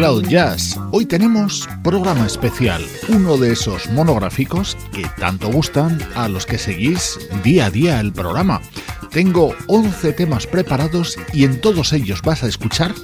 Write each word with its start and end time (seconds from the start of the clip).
Cloud 0.00 0.28
Jazz. 0.28 0.80
Hoy 0.92 1.04
tenemos 1.04 1.68
programa 1.84 2.24
especial, 2.24 2.82
uno 3.10 3.36
de 3.36 3.52
esos 3.52 3.86
monográficos 3.90 4.74
que 4.94 5.04
tanto 5.18 5.52
gustan 5.52 5.98
a 6.14 6.26
los 6.26 6.46
que 6.46 6.56
seguís 6.56 7.18
día 7.44 7.66
a 7.66 7.70
día 7.70 8.00
el 8.00 8.10
programa. 8.10 8.62
Tengo 9.10 9.54
11 9.66 10.14
temas 10.14 10.46
preparados 10.46 11.18
y 11.34 11.44
en 11.44 11.60
todos 11.60 11.92
ellos 11.92 12.22
vas 12.22 12.42
a 12.42 12.48
escuchar 12.48 12.94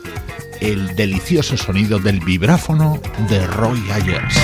el 0.60 0.96
delicioso 0.96 1.59
sonido 1.59 1.98
del 1.98 2.19
vibráfono 2.20 2.98
de 3.28 3.47
Roy 3.47 3.78
Ayers. 3.91 4.34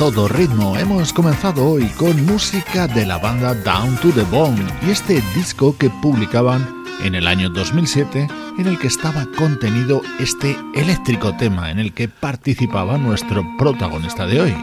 todo 0.00 0.28
ritmo. 0.28 0.78
Hemos 0.78 1.12
comenzado 1.12 1.72
hoy 1.72 1.84
con 1.90 2.24
música 2.24 2.86
de 2.86 3.04
la 3.04 3.18
banda 3.18 3.52
Down 3.52 3.98
to 3.98 4.10
the 4.12 4.22
Bone 4.22 4.64
y 4.86 4.92
este 4.92 5.22
disco 5.34 5.76
que 5.76 5.90
publicaban 5.90 6.66
en 7.04 7.14
el 7.14 7.26
año 7.26 7.50
2007 7.50 8.26
en 8.58 8.66
el 8.66 8.78
que 8.78 8.86
estaba 8.86 9.26
contenido 9.36 10.00
este 10.18 10.56
eléctrico 10.72 11.36
tema 11.36 11.70
en 11.70 11.78
el 11.78 11.92
que 11.92 12.08
participaba 12.08 12.96
nuestro 12.96 13.44
protagonista 13.58 14.24
de 14.24 14.40
hoy, 14.40 14.56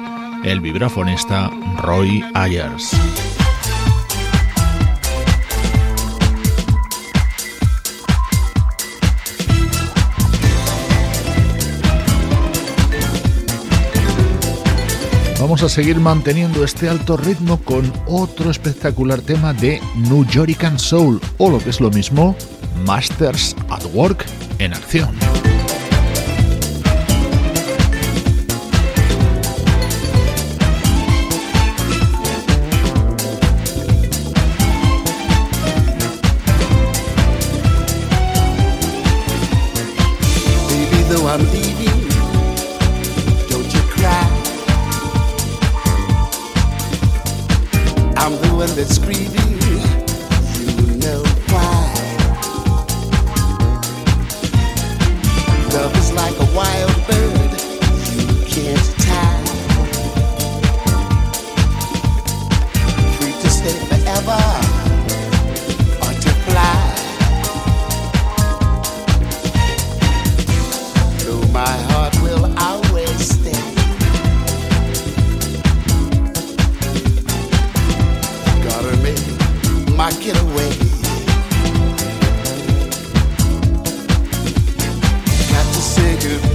el 0.44 0.60
vibrafonista 0.60 1.52
Roy 1.84 2.26
Ayers. 2.34 2.98
Vamos 15.40 15.62
a 15.62 15.70
seguir 15.70 16.00
manteniendo 16.00 16.64
este 16.64 16.90
alto 16.90 17.16
ritmo 17.16 17.60
con 17.64 17.94
otro 18.08 18.50
espectacular 18.50 19.22
tema 19.22 19.54
de 19.54 19.80
New 19.96 20.26
York 20.26 20.78
Soul, 20.78 21.22
o 21.38 21.52
lo 21.52 21.60
que 21.60 21.70
es 21.70 21.80
lo 21.80 21.92
mismo, 21.92 22.36
Masters 22.86 23.56
at 23.70 23.84
Work 23.94 24.26
en 24.58 24.74
acción. 24.74 25.16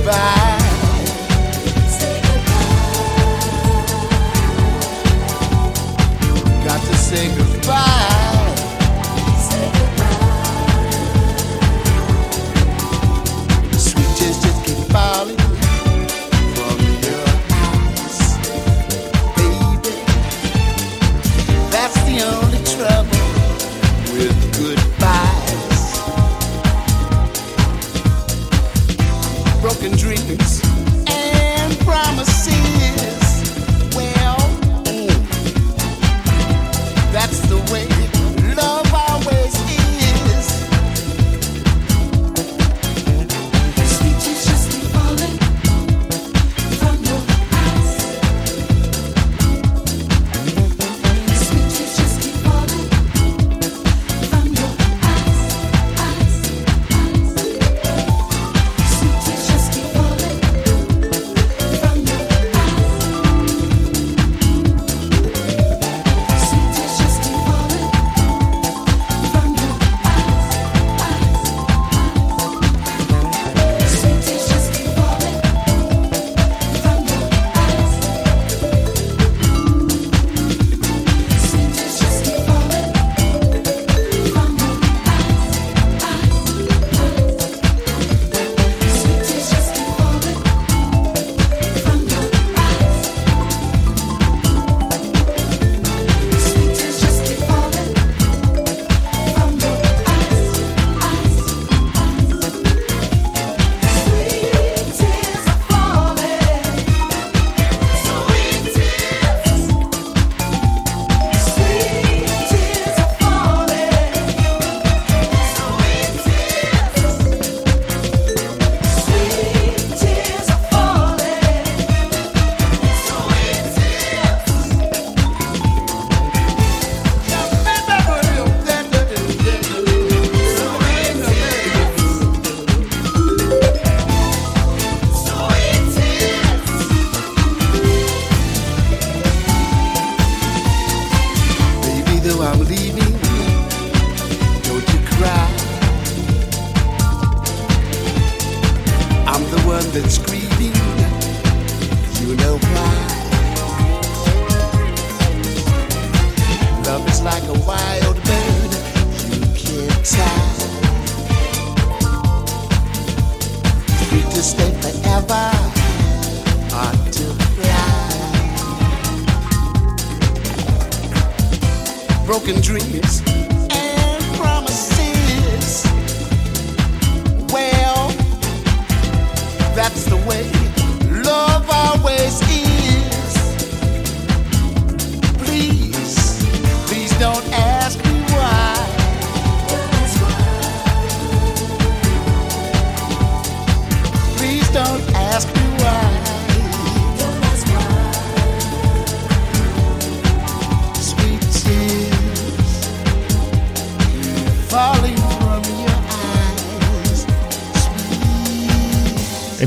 goodbye. 0.05 0.42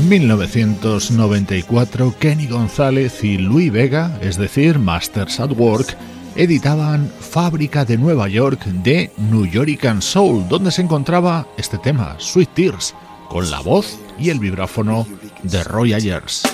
En 0.06 0.10
1994, 0.10 2.14
Kenny 2.20 2.46
González 2.46 3.24
y 3.24 3.38
Louis 3.38 3.72
Vega, 3.72 4.16
es 4.22 4.36
decir, 4.36 4.78
Masters 4.78 5.40
at 5.40 5.50
Work, 5.56 5.96
editaban 6.36 7.10
Fábrica 7.18 7.84
de 7.84 7.98
Nueva 7.98 8.28
York 8.28 8.64
de 8.66 9.10
New 9.16 9.46
York 9.46 9.84
Soul, 9.98 10.48
donde 10.48 10.70
se 10.70 10.82
encontraba 10.82 11.48
este 11.56 11.78
tema, 11.78 12.14
Sweet 12.20 12.50
Tears, 12.54 12.94
con 13.28 13.50
la 13.50 13.58
voz 13.58 13.98
y 14.16 14.30
el 14.30 14.38
vibráfono 14.38 15.08
de 15.42 15.64
Roy 15.64 15.92
Ayers. 15.92 16.44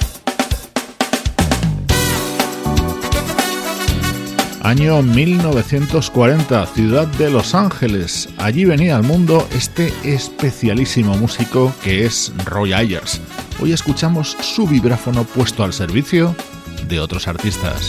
Año 4.63 5.03
1940, 5.03 6.67
ciudad 6.69 7.07
de 7.07 7.31
Los 7.31 7.55
Ángeles. 7.55 8.31
Allí 8.39 8.65
venía 8.65 8.97
al 8.97 9.03
mundo 9.03 9.47
este 9.53 9.93
especialísimo 10.05 11.17
músico 11.17 11.75
que 11.83 12.07
es 12.07 12.33
Roy 12.47 12.73
Ayers. 12.73 13.21
Hoy 13.63 13.73
escuchamos 13.73 14.37
su 14.41 14.67
vibráfono 14.67 15.23
puesto 15.23 15.63
al 15.63 15.73
servicio 15.73 16.35
de 16.89 16.99
otros 16.99 17.29
artistas. 17.29 17.87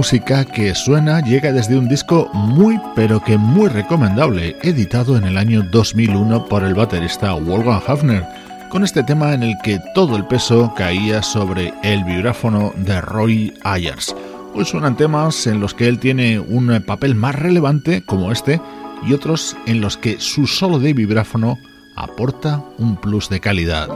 Música 0.00 0.46
que 0.46 0.74
suena 0.74 1.20
llega 1.20 1.52
desde 1.52 1.76
un 1.76 1.86
disco 1.86 2.30
muy 2.32 2.80
pero 2.94 3.22
que 3.22 3.36
muy 3.36 3.68
recomendable, 3.68 4.56
editado 4.62 5.18
en 5.18 5.24
el 5.24 5.36
año 5.36 5.62
2001 5.62 6.46
por 6.46 6.64
el 6.64 6.72
baterista 6.72 7.34
Wolfgang 7.34 7.82
Hafner, 7.86 8.24
con 8.70 8.82
este 8.82 9.02
tema 9.02 9.34
en 9.34 9.42
el 9.42 9.54
que 9.62 9.78
todo 9.94 10.16
el 10.16 10.24
peso 10.24 10.72
caía 10.74 11.22
sobre 11.22 11.74
el 11.82 12.02
vibráfono 12.04 12.72
de 12.78 12.98
Roy 13.02 13.52
Ayers. 13.62 14.16
Hoy 14.54 14.64
suenan 14.64 14.96
temas 14.96 15.46
en 15.46 15.60
los 15.60 15.74
que 15.74 15.86
él 15.86 15.98
tiene 15.98 16.40
un 16.40 16.82
papel 16.86 17.14
más 17.14 17.34
relevante, 17.34 18.02
como 18.02 18.32
este, 18.32 18.58
y 19.06 19.12
otros 19.12 19.54
en 19.66 19.82
los 19.82 19.98
que 19.98 20.18
su 20.18 20.46
solo 20.46 20.78
de 20.78 20.94
vibráfono 20.94 21.58
aporta 21.94 22.64
un 22.78 22.96
plus 22.96 23.28
de 23.28 23.40
calidad. 23.40 23.90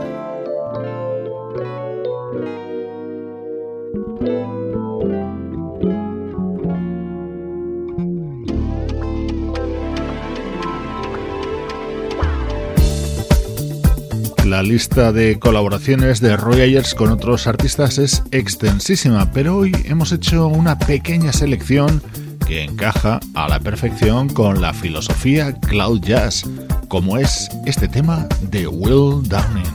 Lista 14.65 15.11
de 15.11 15.37
colaboraciones 15.39 16.19
de 16.21 16.35
Roy 16.35 16.61
Ayers 16.61 16.95
con 16.95 17.11
otros 17.11 17.45
artistas 17.45 17.97
es 17.99 18.23
extensísima, 18.31 19.31
pero 19.31 19.57
hoy 19.57 19.71
hemos 19.85 20.11
hecho 20.11 20.47
una 20.47 20.77
pequeña 20.79 21.31
selección 21.31 22.01
que 22.47 22.63
encaja 22.63 23.19
a 23.35 23.47
la 23.47 23.59
perfección 23.59 24.27
con 24.29 24.61
la 24.61 24.73
filosofía 24.73 25.53
cloud 25.53 26.01
jazz, 26.01 26.43
como 26.87 27.17
es 27.17 27.49
este 27.65 27.87
tema 27.87 28.27
de 28.49 28.67
Will 28.67 29.27
Downing. 29.27 29.74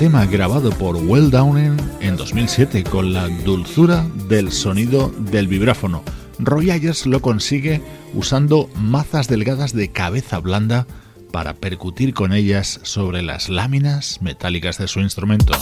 Tema 0.00 0.24
grabado 0.24 0.70
por 0.70 0.96
Well 0.96 1.30
Downing 1.30 1.76
en 2.00 2.16
2007 2.16 2.84
con 2.84 3.12
la 3.12 3.28
dulzura 3.28 4.06
del 4.28 4.50
sonido 4.50 5.10
del 5.10 5.46
vibráfono. 5.46 6.02
Roy 6.38 6.70
Ayers 6.70 7.04
lo 7.04 7.20
consigue 7.20 7.82
usando 8.14 8.70
mazas 8.76 9.28
delgadas 9.28 9.74
de 9.74 9.92
cabeza 9.92 10.38
blanda 10.38 10.86
para 11.30 11.52
percutir 11.52 12.14
con 12.14 12.32
ellas 12.32 12.80
sobre 12.82 13.20
las 13.20 13.50
láminas 13.50 14.22
metálicas 14.22 14.78
de 14.78 14.88
su 14.88 15.00
instrumento. 15.00 15.52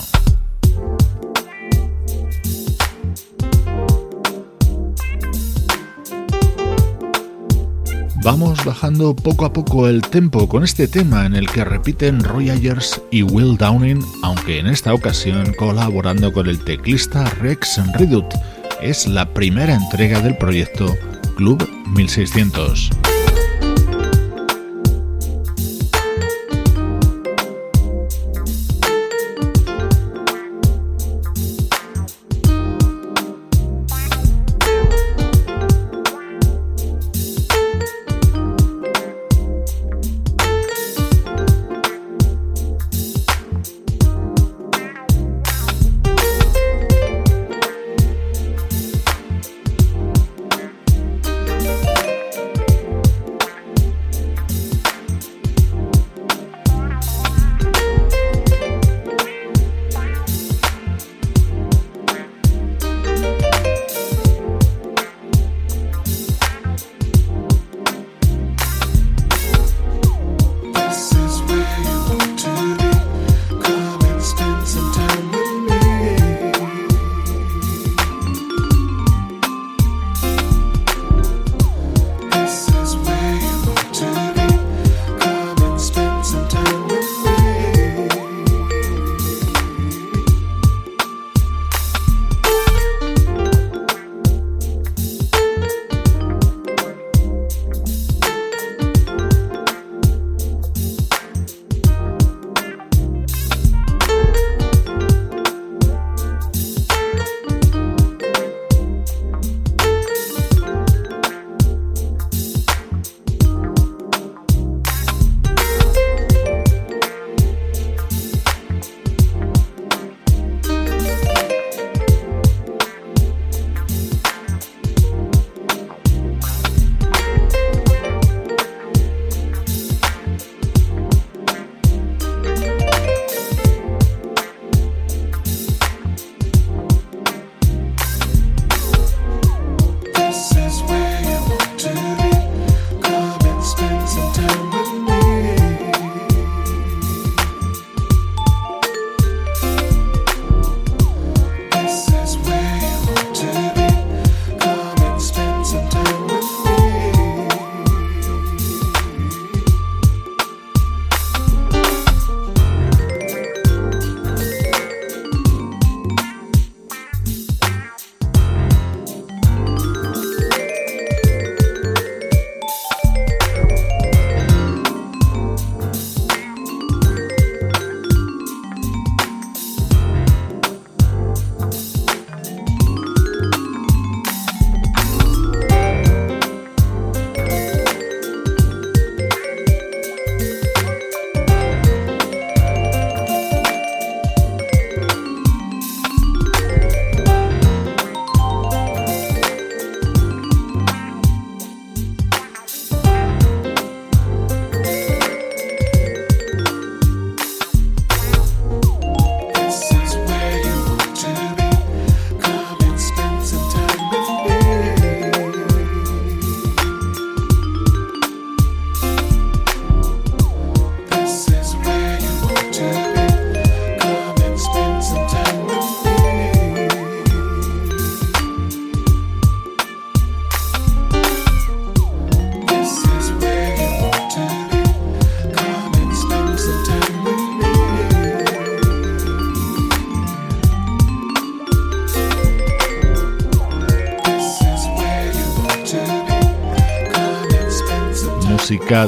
Vamos 8.31 8.63
bajando 8.63 9.17
poco 9.17 9.47
a 9.47 9.55
poco 9.55 9.89
el 9.89 10.03
tempo 10.03 10.51
con 10.51 10.63
este 10.63 10.87
tema 10.87 11.25
en 11.25 11.35
el 11.35 11.49
que 11.49 11.65
repiten 11.65 12.23
Roy 12.23 12.51
Ayers 12.51 13.01
y 13.11 13.23
Will 13.23 13.57
Downing, 13.57 14.05
aunque 14.23 14.59
en 14.59 14.67
esta 14.67 14.93
ocasión 14.93 15.55
colaborando 15.55 16.31
con 16.31 16.47
el 16.47 16.63
teclista 16.63 17.25
Rex 17.41 17.81
Redut. 17.95 18.27
Es 18.83 19.07
la 19.07 19.33
primera 19.33 19.73
entrega 19.75 20.21
del 20.21 20.37
proyecto 20.37 20.95
Club 21.39 21.67
1600. 21.87 22.91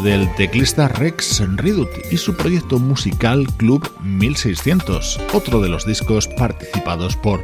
Del 0.02 0.34
teclista 0.34 0.88
Rex 0.88 1.42
Redut 1.56 1.88
y 2.10 2.16
su 2.16 2.34
proyecto 2.34 2.78
musical 2.78 3.46
Club 3.56 3.90
1600, 4.02 5.20
otro 5.34 5.60
de 5.60 5.68
los 5.68 5.86
discos 5.86 6.26
participados 6.26 7.16
por 7.16 7.42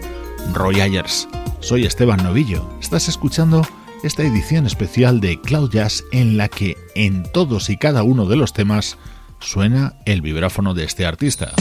Roy 0.55 0.81
Ayers. 0.81 1.29
Soy 1.61 1.85
Esteban 1.85 2.23
Novillo, 2.23 2.69
estás 2.81 3.09
escuchando 3.09 3.63
esta 4.03 4.23
edición 4.23 4.67
especial 4.67 5.21
de 5.21 5.41
Cloud 5.41 5.71
Jazz 5.71 6.05
en 6.13 6.37
la 6.37 6.49
que 6.49 6.77
en 6.95 7.25
todos 7.33 7.69
y 7.69 7.77
cada 7.77 8.03
uno 8.03 8.27
de 8.27 8.37
los 8.37 8.53
temas 8.53 8.97
suena 9.39 9.97
el 10.07 10.23
vibráfono 10.23 10.73
de 10.73 10.85
este 10.85 11.05
artista. 11.05 11.53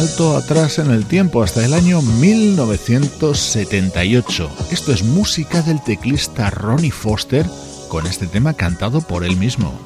Salto 0.00 0.34
atrás 0.34 0.78
en 0.78 0.90
el 0.92 1.04
tiempo 1.04 1.42
hasta 1.42 1.62
el 1.62 1.74
año 1.74 2.00
1978. 2.00 4.50
Esto 4.70 4.92
es 4.92 5.04
música 5.04 5.60
del 5.60 5.84
teclista 5.84 6.48
Ronnie 6.48 6.90
Foster 6.90 7.44
con 7.88 8.06
este 8.06 8.26
tema 8.26 8.54
cantado 8.54 9.02
por 9.02 9.24
él 9.24 9.36
mismo. 9.36 9.78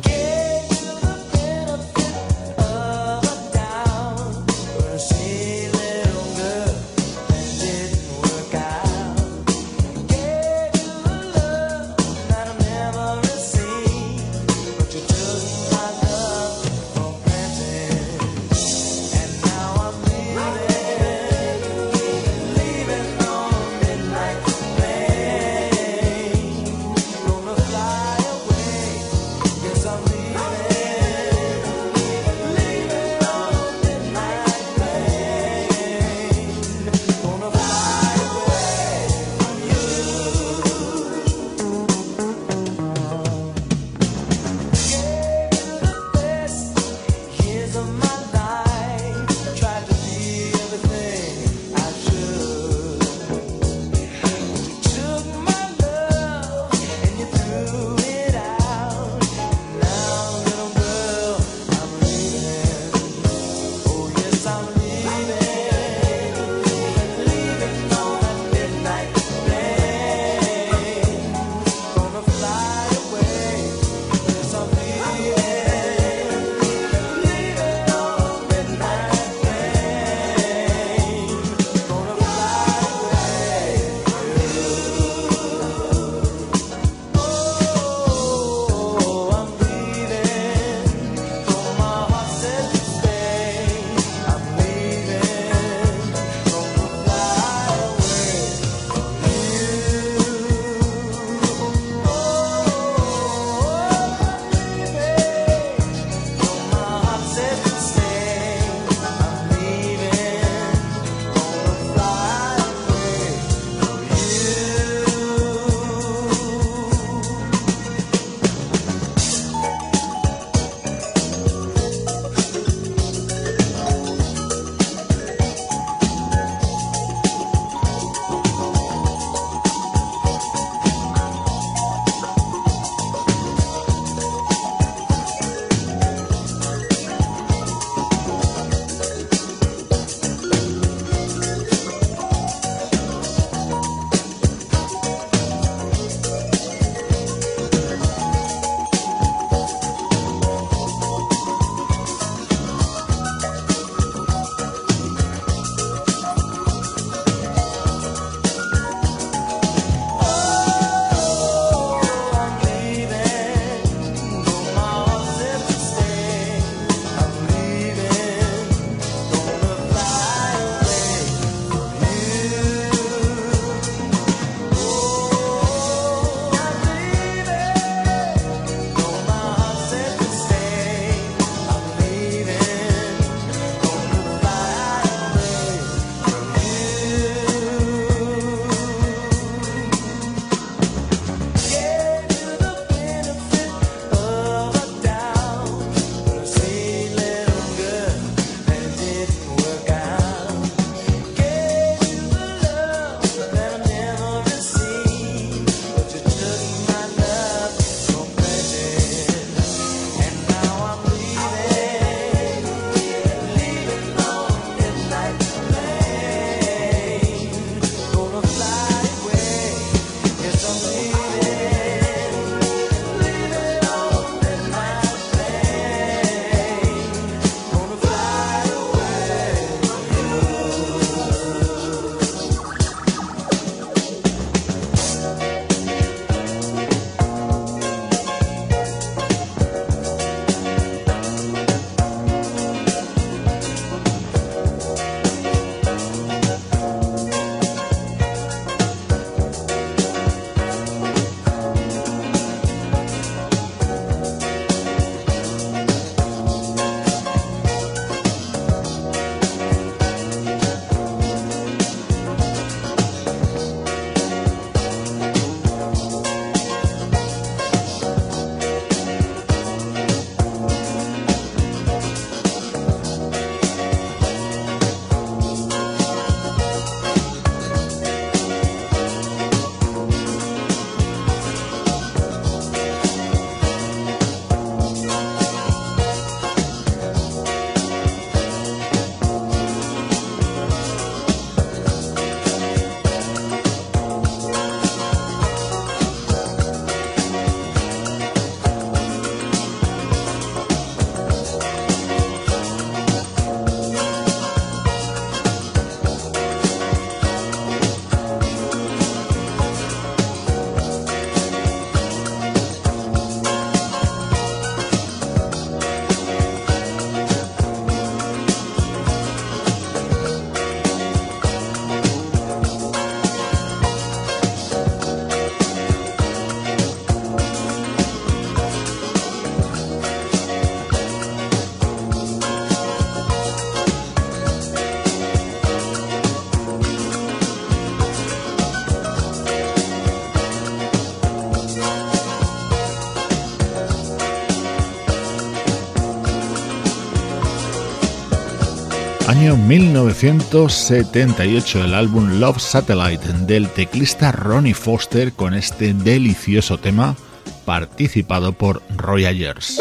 Año 349.64 349.68
1978 349.68 351.84
el 351.84 351.94
álbum 351.94 352.38
Love 352.38 352.58
Satellite 352.58 353.26
del 353.46 353.70
teclista 353.70 354.30
Ronnie 354.30 354.74
Foster 354.74 355.32
con 355.32 355.54
este 355.54 355.94
delicioso 355.94 356.76
tema 356.76 357.16
participado 357.64 358.52
por 358.52 358.82
Roy 358.96 359.24
Ayers. 359.24 359.80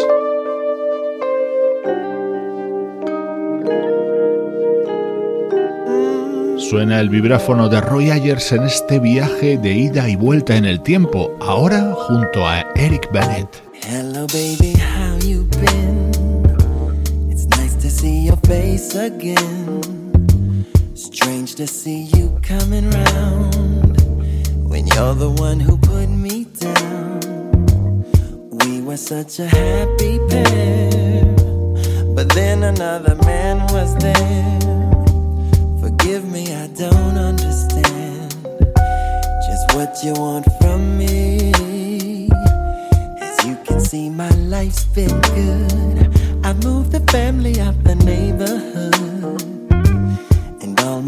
Suena 6.56 7.00
el 7.00 7.10
vibráfono 7.10 7.68
de 7.68 7.82
Roy 7.82 8.10
Ayers 8.10 8.52
en 8.52 8.62
este 8.62 8.98
viaje 8.98 9.58
de 9.58 9.74
ida 9.74 10.08
y 10.08 10.16
vuelta 10.16 10.56
en 10.56 10.64
el 10.64 10.80
tiempo, 10.80 11.36
ahora 11.42 11.92
junto 11.94 12.46
a 12.46 12.62
Eric 12.74 13.12
Bennett. 13.12 13.62
Hello, 13.86 14.26
baby, 14.28 14.72
how 14.78 15.18
you 15.18 15.46
been? 15.60 16.03
Face 18.46 18.94
again. 18.94 20.64
Strange 20.94 21.54
to 21.56 21.66
see 21.66 22.02
you 22.14 22.38
coming 22.42 22.90
round 22.90 24.00
when 24.68 24.86
you're 24.86 25.14
the 25.14 25.30
one 25.38 25.60
who 25.60 25.76
put 25.76 26.08
me 26.08 26.44
down. 26.44 28.04
We 28.50 28.80
were 28.80 28.96
such 28.96 29.38
a 29.38 29.46
happy 29.46 30.18
pair, 30.28 31.24
but 32.14 32.28
then 32.34 32.62
another 32.62 33.16
man 33.24 33.60
was 33.72 33.94
there. 33.96 34.60
Forgive 35.80 36.24
me, 36.30 36.54
I 36.54 36.66
don't 36.68 37.16
understand 37.16 38.30
just 39.46 39.74
what 39.74 40.02
you 40.04 40.12
want 40.14 40.46
from 40.60 40.98
me. 40.98 41.52
As 43.20 43.44
you 43.46 43.56
can 43.64 43.80
see, 43.80 44.08
my 44.10 44.30
life's 44.30 44.84
been 44.84 45.20
good. 45.34 46.10
I've 46.44 46.62
moved 46.62 46.92
the 46.92 47.00
family 47.10 47.58
out 47.60 47.74
the 47.84 47.94
neighborhood. 47.94 48.13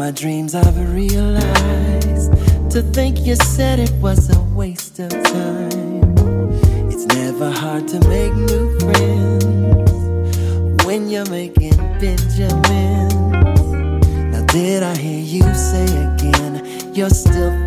My 0.07 0.11
dreams 0.11 0.55
I've 0.55 0.93
realized. 0.93 2.31
To 2.71 2.81
think 2.93 3.25
you 3.25 3.35
said 3.35 3.77
it 3.77 3.91
was 3.95 4.33
a 4.33 4.39
waste 4.55 4.99
of 4.99 5.09
time. 5.09 6.15
It's 6.89 7.05
never 7.07 7.51
hard 7.51 7.89
to 7.89 7.99
make 8.07 8.33
new 8.33 8.79
friends 8.79 10.85
when 10.85 11.09
you're 11.09 11.29
making 11.29 11.75
Benjamins. 11.99 13.13
Now, 14.31 14.45
did 14.45 14.81
I 14.81 14.95
hear 14.95 15.19
you 15.19 15.43
say 15.53 15.83
again? 15.83 16.63
You're 16.93 17.09
still 17.09 17.66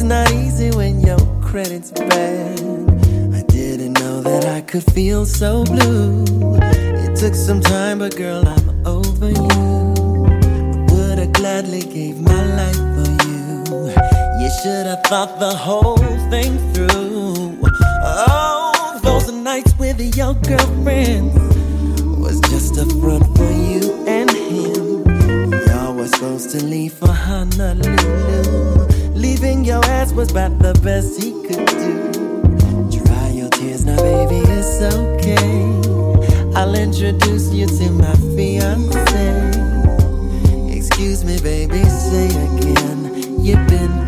it's 0.00 0.08
not 0.08 0.32
easy 0.32 0.70
when 0.70 0.98
your 1.02 1.18
credit's 1.42 1.90
bad. 1.90 2.58
I 3.34 3.42
didn't 3.48 3.92
know 4.00 4.22
that 4.22 4.46
I 4.46 4.62
could 4.62 4.82
feel 4.94 5.26
so 5.26 5.62
blue. 5.64 6.24
It 7.04 7.16
took 7.16 7.34
some 7.34 7.60
time, 7.60 7.98
but 7.98 8.16
girl, 8.16 8.42
I'm 8.48 8.86
over 8.86 9.28
you. 9.28 9.48
Would 10.90 11.18
have 11.18 11.32
gladly 11.34 11.82
gave 11.82 12.18
my 12.18 12.44
life 12.60 12.82
for 12.96 13.10
you. 13.28 13.92
You 14.40 14.50
should 14.62 14.86
have 14.86 15.02
thought 15.04 15.38
the 15.38 15.54
whole 15.54 15.98
thing 16.30 16.56
through. 16.72 17.60
Oh, 18.02 19.00
those 19.02 19.30
nights 19.30 19.74
with 19.78 20.00
your 20.16 20.32
girlfriends 20.32 21.34
was 22.18 22.40
just 22.48 22.78
a 22.78 22.86
front 23.02 23.26
for 23.36 23.52
you 23.52 24.02
supposed 26.20 26.50
to 26.50 26.62
leave 26.62 26.92
for 26.92 27.08
Honolulu. 27.08 28.86
Leaving 29.14 29.64
your 29.64 29.82
ass 29.86 30.12
was 30.12 30.30
about 30.30 30.58
the 30.58 30.78
best 30.84 31.18
he 31.18 31.30
could 31.46 31.66
do. 31.66 33.04
Dry 33.04 33.28
your 33.30 33.48
tears 33.48 33.86
now, 33.86 33.96
baby, 33.96 34.42
it's 34.52 34.82
okay. 34.82 35.80
I'll 36.54 36.74
introduce 36.74 37.50
you 37.54 37.66
to 37.66 37.90
my 37.92 38.14
fiance. 38.36 39.30
Excuse 40.76 41.24
me, 41.24 41.40
baby, 41.40 41.82
say 41.84 42.26
again. 42.26 43.42
You've 43.42 43.66
been 43.68 43.99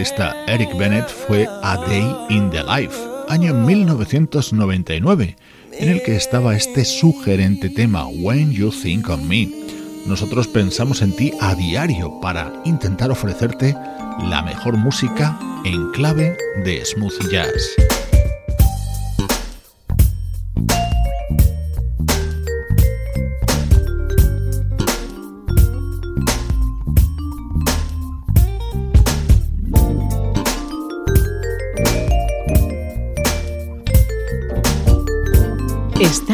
vocalista 0.00 0.34
Eric 0.46 0.78
Bennett 0.78 1.08
fue 1.10 1.46
A 1.62 1.76
Day 1.76 2.16
in 2.30 2.48
the 2.50 2.62
Life, 2.64 2.96
año 3.28 3.52
1999, 3.52 5.36
en 5.72 5.88
el 5.90 6.02
que 6.02 6.16
estaba 6.16 6.56
este 6.56 6.86
sugerente 6.86 7.68
tema 7.68 8.06
When 8.06 8.50
You 8.50 8.70
Think 8.70 9.10
of 9.10 9.20
Me. 9.20 9.50
Nosotros 10.06 10.48
pensamos 10.48 11.02
en 11.02 11.14
ti 11.14 11.34
a 11.38 11.54
diario 11.54 12.18
para 12.18 12.50
intentar 12.64 13.10
ofrecerte 13.10 13.76
la 14.22 14.40
mejor 14.42 14.78
música 14.78 15.38
en 15.66 15.90
clave 15.90 16.34
de 16.64 16.82
smooth 16.82 17.30
jazz. 17.30 17.99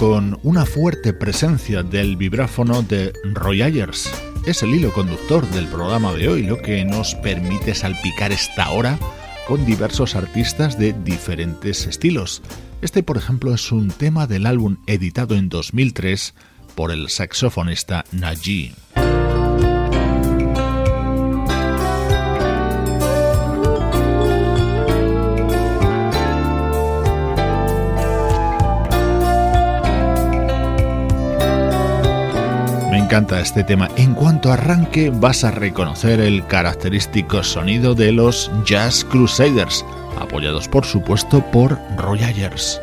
Con 0.00 0.40
una 0.44 0.64
fuerte 0.64 1.12
presencia 1.12 1.82
del 1.82 2.16
vibráfono 2.16 2.80
de 2.80 3.12
Roy 3.34 3.60
Ayers. 3.60 4.10
Es 4.46 4.62
el 4.62 4.74
hilo 4.74 4.94
conductor 4.94 5.46
del 5.50 5.66
programa 5.66 6.14
de 6.14 6.26
hoy, 6.26 6.42
lo 6.42 6.56
que 6.56 6.86
nos 6.86 7.14
permite 7.16 7.74
salpicar 7.74 8.32
esta 8.32 8.70
hora 8.70 8.98
con 9.46 9.66
diversos 9.66 10.16
artistas 10.16 10.78
de 10.78 10.94
diferentes 10.94 11.86
estilos. 11.86 12.40
Este, 12.80 13.02
por 13.02 13.18
ejemplo, 13.18 13.52
es 13.52 13.72
un 13.72 13.90
tema 13.90 14.26
del 14.26 14.46
álbum 14.46 14.78
editado 14.86 15.34
en 15.34 15.50
2003 15.50 16.32
por 16.74 16.92
el 16.92 17.10
saxofonista 17.10 18.06
Najee. 18.10 18.72
Encanta 33.10 33.40
este 33.40 33.64
tema. 33.64 33.88
En 33.96 34.14
cuanto 34.14 34.52
arranque 34.52 35.10
vas 35.10 35.42
a 35.42 35.50
reconocer 35.50 36.20
el 36.20 36.46
característico 36.46 37.42
sonido 37.42 37.96
de 37.96 38.12
los 38.12 38.52
Jazz 38.64 39.04
Crusaders, 39.04 39.84
apoyados 40.16 40.68
por 40.68 40.84
supuesto 40.84 41.44
por 41.50 41.76
Roy 41.96 42.22
Ayers. 42.22 42.80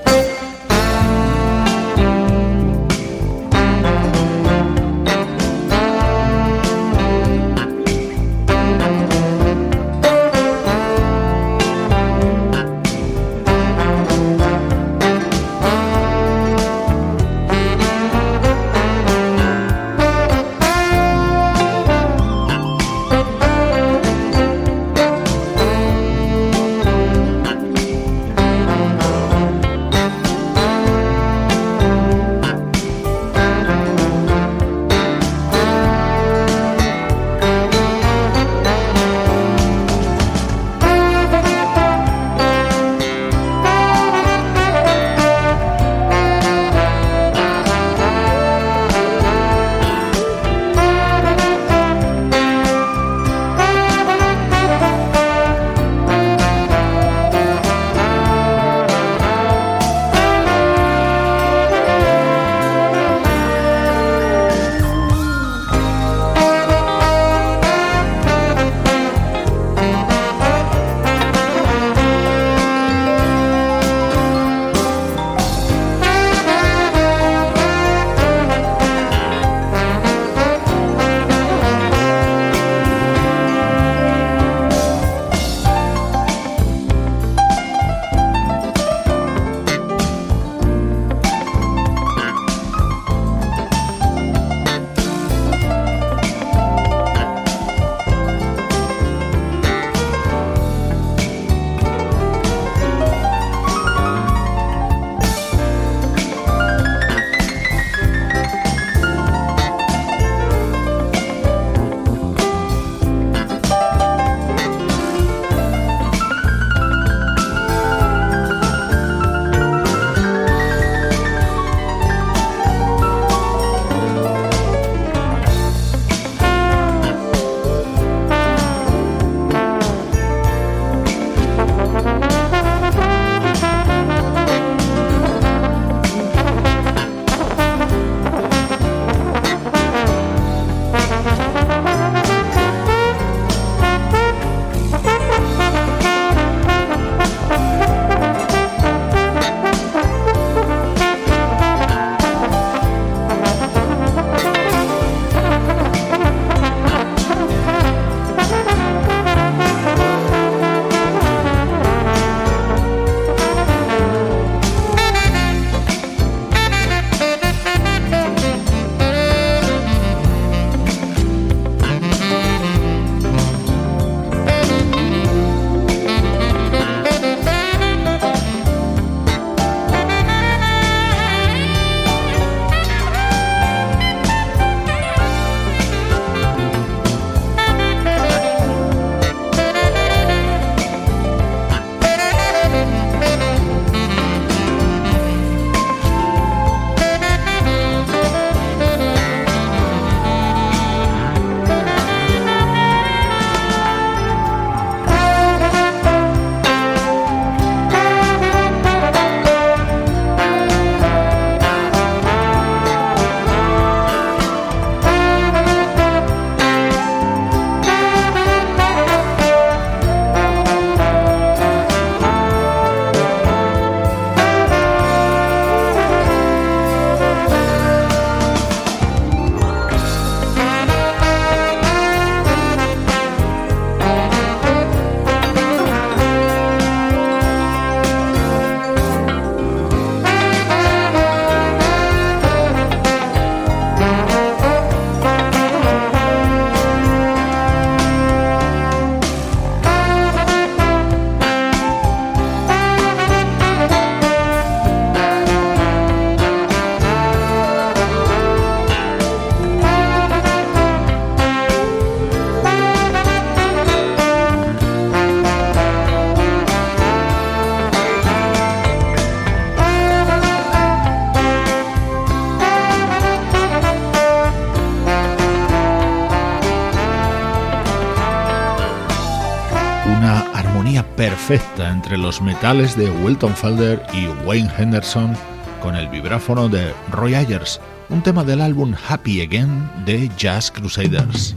Entre 282.07 282.19
los 282.19 282.41
metales 282.41 282.95
de 282.95 283.09
Wilton 283.09 283.53
Felder 283.53 284.01
y 284.13 284.27
Wayne 284.45 284.71
Henderson 284.77 285.33
con 285.81 285.93
el 285.93 286.07
vibráfono 286.07 286.69
de 286.69 286.93
Roy 287.11 287.35
Ayers, 287.35 287.81
un 288.07 288.23
tema 288.23 288.45
del 288.45 288.61
álbum 288.61 288.95
Happy 289.09 289.41
Again 289.41 289.91
de 290.05 290.31
Jazz 290.37 290.71
Crusaders. 290.71 291.53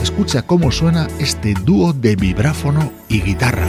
Escucha 0.00 0.42
cómo 0.42 0.70
suena 0.70 1.08
este 1.18 1.54
dúo 1.54 1.92
de 1.92 2.14
vibráfono 2.14 2.92
y 3.08 3.20
guitarra. 3.20 3.66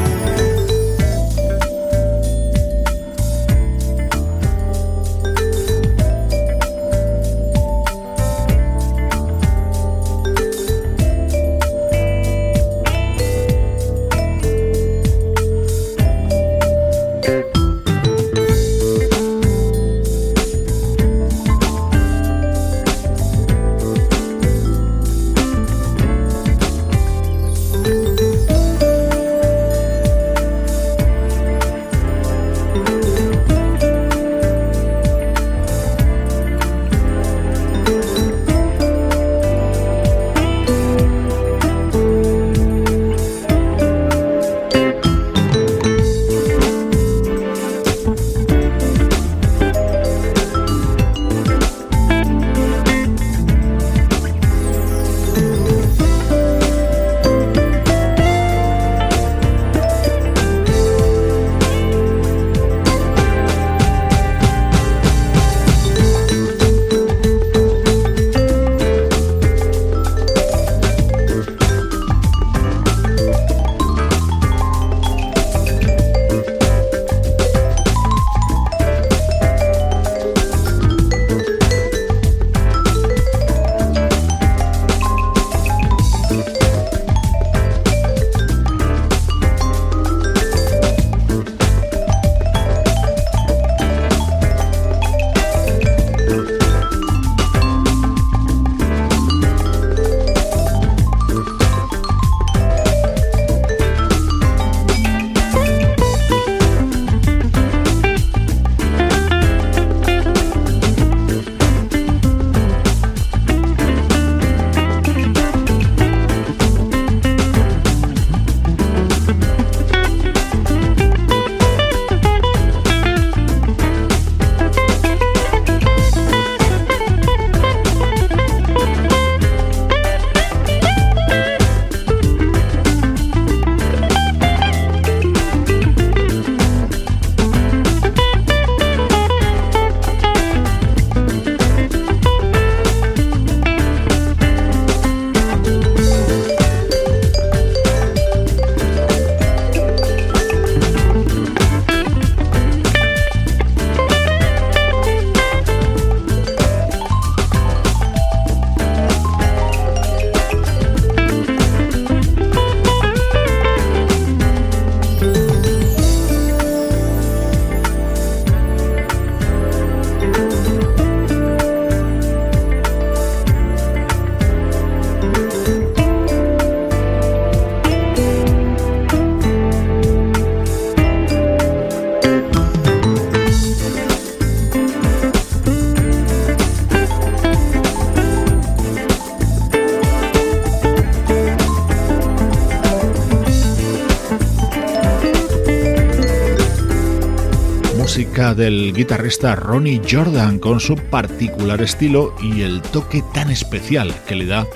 Del 198.61 198.93
guitarrista 198.93 199.55
Ronnie 199.55 200.03
Jordan 200.07 200.59
con 200.59 200.79
su 200.79 200.95
particular 200.95 201.81
estilo 201.81 202.35
y 202.39 202.61
el 202.61 202.83
toque 202.83 203.23
tan 203.33 203.49
especial 203.49 204.13
que 204.27 204.35
le 204.35 204.45
da 204.45 204.67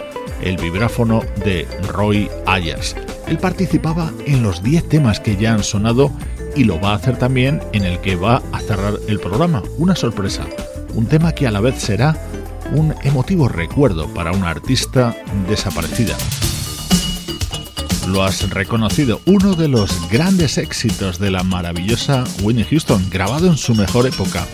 el 0.41 0.57
vibráfono 0.57 1.21
de 1.43 1.67
Roy 1.89 2.27
Ayers. 2.47 2.95
Él 3.27 3.38
participaba 3.38 4.11
en 4.25 4.41
los 4.41 4.63
10 4.63 4.89
temas 4.89 5.19
que 5.19 5.36
ya 5.36 5.53
han 5.53 5.63
sonado 5.63 6.11
y 6.55 6.63
lo 6.63 6.81
va 6.81 6.93
a 6.93 6.95
hacer 6.95 7.19
también 7.19 7.61
en 7.73 7.83
el 7.83 7.99
que 7.99 8.15
va 8.15 8.41
a 8.51 8.59
cerrar 8.59 8.95
el 9.07 9.19
programa. 9.19 9.61
Una 9.77 9.95
sorpresa, 9.95 10.47
un 10.95 11.05
tema 11.05 11.33
que 11.33 11.45
a 11.45 11.51
la 11.51 11.61
vez 11.61 11.75
será 11.79 12.17
un 12.71 12.95
emotivo 13.03 13.49
recuerdo 13.49 14.11
para 14.15 14.31
una 14.31 14.49
artista 14.49 15.15
desaparecida 15.47 16.17
lo 18.07 18.23
has 18.23 18.49
reconocido, 18.49 19.21
uno 19.25 19.55
de 19.55 19.67
los 19.67 20.09
grandes 20.09 20.57
éxitos 20.57 21.19
de 21.19 21.31
la 21.31 21.43
maravillosa 21.43 22.23
Winnie 22.41 22.65
Houston, 22.65 23.09
grabado 23.09 23.47
en 23.47 23.57
su 23.57 23.75
mejor 23.75 24.07
época. 24.07 24.45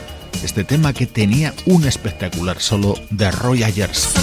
Este 0.44 0.64
tema 0.64 0.94
que 0.94 1.06
tenía 1.08 1.54
un 1.66 1.86
espectacular 1.86 2.60
solo 2.60 2.96
de 3.10 3.32
Roy 3.32 3.64
Ayers. 3.64 4.14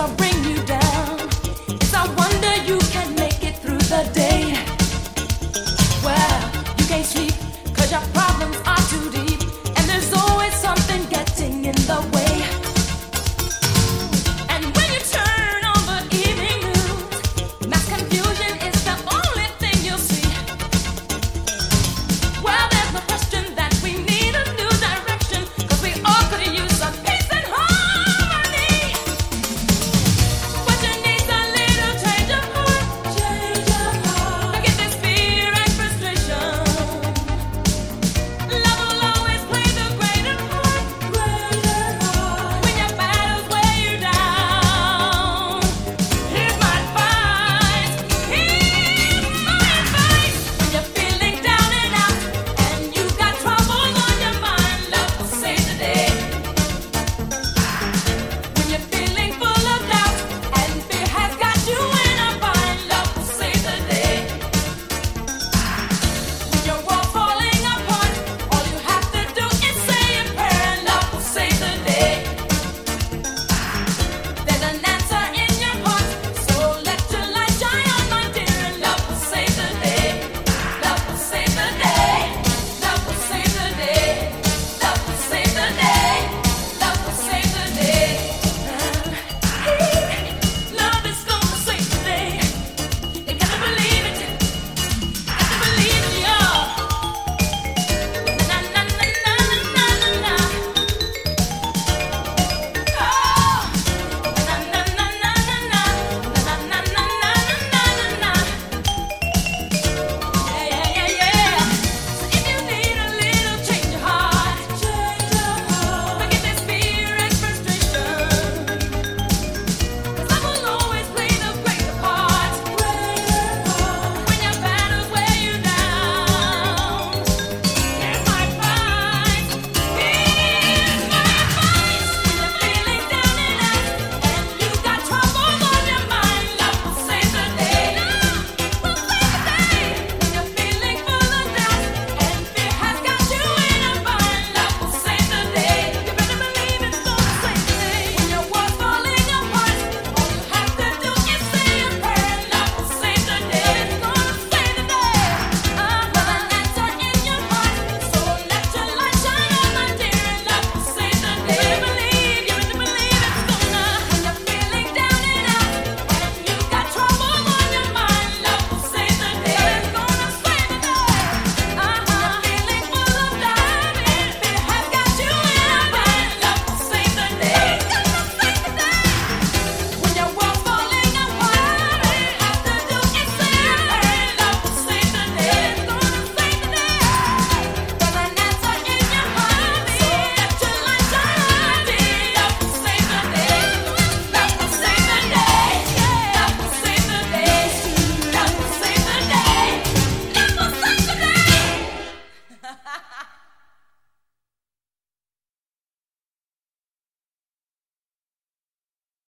In 0.00 0.06
this 0.06 0.16
world 0.16 0.16
bring 0.16 0.44
you 0.44 0.59